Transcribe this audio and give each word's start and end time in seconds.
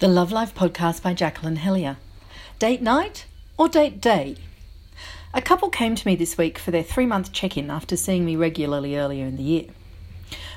The 0.00 0.08
Love 0.08 0.32
Life 0.32 0.56
podcast 0.56 1.02
by 1.02 1.14
Jacqueline 1.14 1.54
Hellyer. 1.54 1.98
Date 2.58 2.82
night 2.82 3.26
or 3.56 3.68
date 3.68 4.00
day? 4.00 4.34
A 5.32 5.40
couple 5.40 5.68
came 5.68 5.94
to 5.94 6.06
me 6.06 6.16
this 6.16 6.36
week 6.36 6.58
for 6.58 6.72
their 6.72 6.82
three 6.82 7.06
month 7.06 7.32
check 7.32 7.56
in 7.56 7.70
after 7.70 7.96
seeing 7.96 8.24
me 8.24 8.34
regularly 8.34 8.96
earlier 8.96 9.24
in 9.24 9.36
the 9.36 9.44
year. 9.44 9.66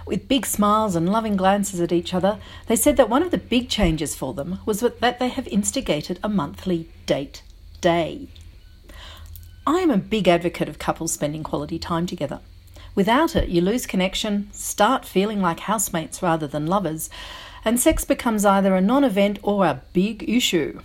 With 0.08 0.28
big 0.28 0.48
smiles 0.48 0.96
and 0.96 1.08
loving 1.08 1.38
glances 1.38 1.80
at 1.80 1.92
each 1.92 2.16
other, 2.16 2.40
they 2.66 2.76
said 2.76 2.98
that 2.98 3.12
one 3.12 3.22
of 3.22 3.30
the 3.30 3.38
big 3.38 3.70
changes 3.70 4.16
for 4.16 4.34
them 4.34 4.58
was 4.66 4.80
that 4.80 5.20
they 5.20 5.28
have 5.28 5.48
instigated 5.50 6.20
a 6.24 6.30
monthly 6.30 6.90
date 7.06 7.44
day. 7.80 8.30
I 9.68 9.82
am 9.82 9.92
a 9.92 9.98
big 9.98 10.28
advocate 10.28 10.68
of 10.68 10.80
couples 10.80 11.12
spending 11.12 11.44
quality 11.44 11.78
time 11.78 12.08
together. 12.08 12.40
Without 12.96 13.36
it, 13.36 13.50
you 13.50 13.62
lose 13.62 13.86
connection, 13.86 14.52
start 14.52 15.06
feeling 15.06 15.40
like 15.40 15.60
housemates 15.60 16.24
rather 16.24 16.48
than 16.48 16.66
lovers, 16.66 17.12
and 17.68 17.82
sex 17.82 18.06
becomes 18.06 18.46
either 18.46 18.78
a 18.78 18.82
non 18.82 19.04
event 19.04 19.40
or 19.44 19.66
a 19.66 19.82
big 19.92 20.24
issue. 20.30 20.80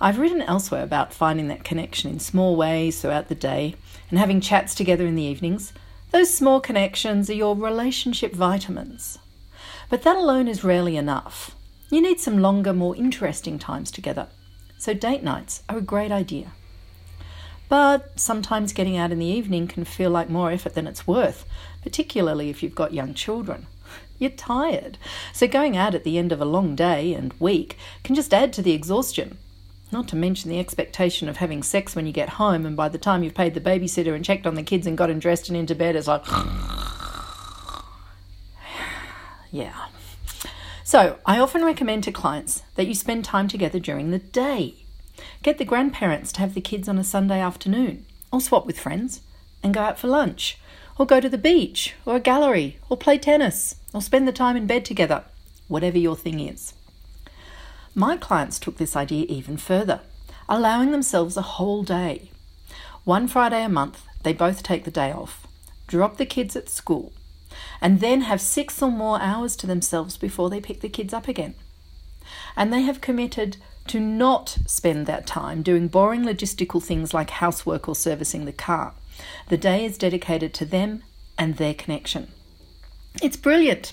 I've 0.00 0.18
written 0.18 0.40
elsewhere 0.40 0.82
about 0.82 1.12
finding 1.12 1.48
that 1.48 1.64
connection 1.64 2.10
in 2.10 2.18
small 2.18 2.56
ways 2.56 2.98
throughout 2.98 3.28
the 3.28 3.34
day 3.34 3.74
and 4.08 4.18
having 4.18 4.40
chats 4.40 4.74
together 4.74 5.06
in 5.06 5.16
the 5.16 5.22
evenings. 5.22 5.74
Those 6.10 6.32
small 6.32 6.60
connections 6.60 7.28
are 7.28 7.34
your 7.34 7.54
relationship 7.54 8.32
vitamins. 8.32 9.18
But 9.90 10.00
that 10.04 10.16
alone 10.16 10.48
is 10.48 10.64
rarely 10.64 10.96
enough. 10.96 11.54
You 11.90 12.00
need 12.00 12.20
some 12.20 12.38
longer, 12.38 12.72
more 12.72 12.96
interesting 12.96 13.58
times 13.58 13.90
together. 13.90 14.28
So 14.78 14.94
date 14.94 15.22
nights 15.22 15.62
are 15.68 15.76
a 15.76 15.82
great 15.82 16.10
idea. 16.10 16.52
But 17.68 18.18
sometimes 18.18 18.72
getting 18.72 18.96
out 18.96 19.12
in 19.12 19.18
the 19.18 19.26
evening 19.26 19.68
can 19.68 19.84
feel 19.84 20.08
like 20.08 20.30
more 20.30 20.50
effort 20.50 20.72
than 20.72 20.86
it's 20.86 21.06
worth, 21.06 21.44
particularly 21.82 22.48
if 22.48 22.62
you've 22.62 22.74
got 22.74 22.94
young 22.94 23.12
children. 23.12 23.66
You're 24.18 24.30
tired. 24.30 24.98
So 25.32 25.46
going 25.46 25.76
out 25.76 25.94
at 25.94 26.04
the 26.04 26.18
end 26.18 26.32
of 26.32 26.40
a 26.40 26.44
long 26.46 26.74
day 26.74 27.14
and 27.14 27.32
week 27.38 27.76
can 28.02 28.14
just 28.14 28.34
add 28.34 28.52
to 28.54 28.62
the 28.62 28.72
exhaustion. 28.72 29.38
Not 29.90 30.08
to 30.08 30.16
mention 30.16 30.50
the 30.50 30.58
expectation 30.58 31.28
of 31.28 31.38
having 31.38 31.62
sex 31.62 31.96
when 31.96 32.06
you 32.06 32.12
get 32.12 32.30
home, 32.30 32.66
and 32.66 32.76
by 32.76 32.90
the 32.90 32.98
time 32.98 33.22
you've 33.22 33.34
paid 33.34 33.54
the 33.54 33.60
babysitter 33.60 34.14
and 34.14 34.24
checked 34.24 34.46
on 34.46 34.54
the 34.54 34.62
kids 34.62 34.86
and 34.86 34.98
gotten 34.98 35.18
dressed 35.18 35.48
and 35.48 35.56
into 35.56 35.74
bed, 35.74 35.96
it's 35.96 36.06
like. 36.06 36.26
yeah. 39.50 39.86
So, 40.84 41.18
I 41.24 41.38
often 41.38 41.64
recommend 41.64 42.04
to 42.04 42.12
clients 42.12 42.62
that 42.74 42.86
you 42.86 42.94
spend 42.94 43.24
time 43.24 43.48
together 43.48 43.78
during 43.78 44.10
the 44.10 44.18
day. 44.18 44.74
Get 45.42 45.56
the 45.56 45.64
grandparents 45.64 46.32
to 46.32 46.40
have 46.40 46.52
the 46.52 46.60
kids 46.60 46.86
on 46.86 46.98
a 46.98 47.04
Sunday 47.04 47.40
afternoon, 47.40 48.04
or 48.30 48.42
swap 48.42 48.66
with 48.66 48.78
friends, 48.78 49.22
and 49.62 49.72
go 49.72 49.80
out 49.80 49.98
for 49.98 50.08
lunch 50.08 50.58
or 50.98 51.06
go 51.06 51.20
to 51.20 51.28
the 51.28 51.38
beach, 51.38 51.94
or 52.04 52.16
a 52.16 52.20
gallery, 52.20 52.78
or 52.88 52.96
play 52.96 53.16
tennis, 53.16 53.76
or 53.94 54.02
spend 54.02 54.26
the 54.26 54.32
time 54.32 54.56
in 54.56 54.66
bed 54.66 54.84
together, 54.84 55.24
whatever 55.68 55.96
your 55.96 56.16
thing 56.16 56.40
is. 56.40 56.74
My 57.94 58.16
clients 58.16 58.58
took 58.58 58.76
this 58.76 58.96
idea 58.96 59.24
even 59.28 59.56
further, 59.56 60.00
allowing 60.48 60.90
themselves 60.90 61.36
a 61.36 61.42
whole 61.42 61.82
day. 61.82 62.30
One 63.04 63.28
Friday 63.28 63.64
a 63.64 63.68
month, 63.68 64.04
they 64.24 64.32
both 64.32 64.62
take 64.62 64.84
the 64.84 64.90
day 64.90 65.12
off, 65.12 65.46
drop 65.86 66.16
the 66.16 66.26
kids 66.26 66.56
at 66.56 66.68
school, 66.68 67.12
and 67.80 68.00
then 68.00 68.22
have 68.22 68.40
six 68.40 68.82
or 68.82 68.90
more 68.90 69.20
hours 69.20 69.56
to 69.56 69.66
themselves 69.66 70.16
before 70.16 70.50
they 70.50 70.60
pick 70.60 70.80
the 70.80 70.88
kids 70.88 71.14
up 71.14 71.28
again. 71.28 71.54
And 72.56 72.72
they 72.72 72.82
have 72.82 73.00
committed 73.00 73.56
to 73.86 74.00
not 74.00 74.58
spend 74.66 75.06
that 75.06 75.26
time 75.26 75.62
doing 75.62 75.88
boring 75.88 76.22
logistical 76.22 76.82
things 76.82 77.14
like 77.14 77.30
housework 77.30 77.88
or 77.88 77.94
servicing 77.94 78.44
the 78.44 78.52
car. 78.52 78.94
The 79.48 79.56
day 79.56 79.84
is 79.84 79.98
dedicated 79.98 80.52
to 80.54 80.64
them 80.64 81.02
and 81.36 81.56
their 81.56 81.74
connection. 81.74 82.28
It's 83.22 83.36
brilliant. 83.36 83.92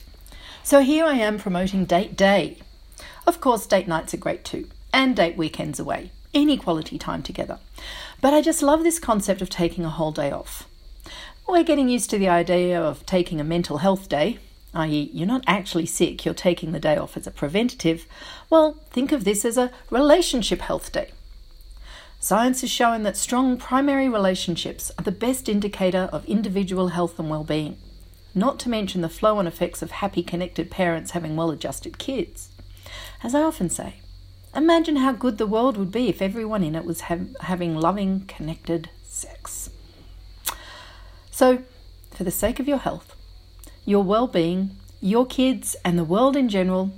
So 0.64 0.82
here 0.82 1.06
I 1.06 1.14
am 1.14 1.38
promoting 1.38 1.86
Date 1.86 2.16
Day. 2.16 2.58
Of 3.28 3.40
course, 3.42 3.66
date 3.66 3.88
nights 3.88 4.14
are 4.14 4.18
great 4.18 4.44
too, 4.44 4.68
and 4.94 5.16
date 5.16 5.38
weekends 5.38 5.80
away, 5.80 6.12
any 6.34 6.58
quality 6.58 6.98
time 6.98 7.24
together. 7.24 7.60
But 8.22 8.34
I 8.34 8.42
just 8.42 8.62
love 8.62 8.84
this 8.84 9.00
concept 9.00 9.42
of 9.42 9.50
taking 9.50 9.86
a 9.86 9.90
whole 9.90 10.12
day 10.12 10.32
off. 10.32 10.68
We're 11.48 11.64
getting 11.64 11.90
used 11.90 12.10
to 12.10 12.18
the 12.18 12.30
idea 12.30 12.82
of 12.82 13.06
taking 13.06 13.40
a 13.40 13.44
mental 13.44 13.78
health 13.78 14.10
day, 14.10 14.40
i.e., 14.74 15.10
you're 15.14 15.28
not 15.28 15.44
actually 15.48 15.86
sick, 15.86 16.26
you're 16.26 16.34
taking 16.34 16.72
the 16.72 16.80
day 16.80 16.98
off 16.98 17.16
as 17.16 17.28
a 17.28 17.32
preventative. 17.32 18.06
Well, 18.50 18.74
think 18.90 19.12
of 19.12 19.24
this 19.24 19.46
as 19.46 19.58
a 19.58 19.72
relationship 19.90 20.62
health 20.62 20.92
day. 20.92 21.12
Science 22.26 22.62
has 22.62 22.72
shown 22.72 23.04
that 23.04 23.16
strong 23.16 23.56
primary 23.56 24.10
relationships 24.10 24.92
are 24.98 25.04
the 25.04 25.12
best 25.12 25.48
indicator 25.48 26.10
of 26.12 26.26
individual 26.26 26.88
health 26.88 27.20
and 27.20 27.30
well-being, 27.30 27.78
not 28.34 28.58
to 28.58 28.68
mention 28.68 29.02
the 29.02 29.10
flow 29.10 29.38
on 29.38 29.46
effects 29.46 29.84
of 29.84 29.92
happy 29.92 30.24
connected 30.24 30.72
parents 30.72 31.12
having 31.12 31.36
well-adjusted 31.36 32.00
kids. 32.00 32.50
As 33.22 33.36
I 33.36 33.44
often 33.44 33.70
say, 33.70 33.98
imagine 34.56 34.96
how 34.96 35.12
good 35.12 35.38
the 35.38 35.46
world 35.46 35.78
would 35.78 35.92
be 35.92 36.10
if 36.10 36.20
everyone 36.20 36.64
in 36.64 36.74
it 36.74 36.84
was 36.84 37.02
having 37.02 37.76
loving, 37.76 38.22
connected 38.22 38.90
sex. 39.04 39.70
So, 41.30 41.60
for 42.10 42.24
the 42.24 42.32
sake 42.32 42.60
of 42.60 42.68
your 42.68 42.80
health, 42.80 43.16
your 43.86 44.04
well-being, 44.04 44.72
your 45.00 45.28
kids 45.28 45.76
and 45.86 45.96
the 45.96 46.04
world 46.04 46.36
in 46.36 46.50
general, 46.50 46.92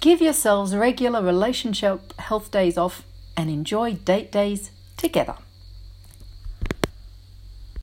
give 0.00 0.20
yourselves 0.20 0.74
regular 0.74 1.22
relationship 1.22 2.12
health 2.18 2.50
days 2.50 2.76
off 2.76 3.04
and 3.36 3.50
enjoy 3.50 3.94
date 3.94 4.30
days 4.32 4.70
together. 4.96 5.36